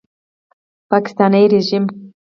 پاکستاني 0.89 1.43
ریژیم 1.53 1.85